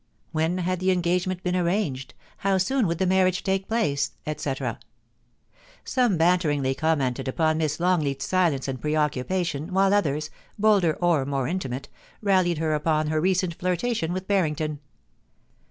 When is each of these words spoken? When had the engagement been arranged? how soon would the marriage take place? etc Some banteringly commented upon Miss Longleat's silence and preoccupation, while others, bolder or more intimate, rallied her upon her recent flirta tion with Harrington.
When 0.31 0.57
had 0.57 0.79
the 0.79 0.89
engagement 0.89 1.43
been 1.43 1.55
arranged? 1.55 2.15
how 2.37 2.57
soon 2.57 2.87
would 2.87 2.97
the 2.97 3.05
marriage 3.05 3.43
take 3.43 3.67
place? 3.67 4.13
etc 4.25 4.79
Some 5.83 6.17
banteringly 6.17 6.73
commented 6.73 7.27
upon 7.27 7.59
Miss 7.59 7.79
Longleat's 7.79 8.25
silence 8.25 8.67
and 8.67 8.81
preoccupation, 8.81 9.71
while 9.75 9.93
others, 9.93 10.31
bolder 10.57 10.93
or 10.95 11.23
more 11.23 11.47
intimate, 11.47 11.87
rallied 12.19 12.57
her 12.57 12.73
upon 12.73 13.09
her 13.09 13.21
recent 13.21 13.55
flirta 13.55 13.95
tion 13.95 14.11
with 14.11 14.27
Harrington. 14.27 14.79